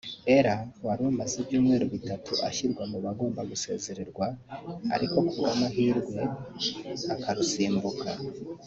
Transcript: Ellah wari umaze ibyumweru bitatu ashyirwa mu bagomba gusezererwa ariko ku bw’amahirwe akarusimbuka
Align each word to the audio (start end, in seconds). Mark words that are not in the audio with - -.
Ellah 0.35 0.59
wari 0.85 1.01
umaze 1.11 1.35
ibyumweru 1.41 1.85
bitatu 1.93 2.31
ashyirwa 2.47 2.83
mu 2.91 2.97
bagomba 3.05 3.41
gusezererwa 3.51 4.25
ariko 4.95 5.17
ku 5.27 5.33
bw’amahirwe 5.39 6.19
akarusimbuka 7.15 8.09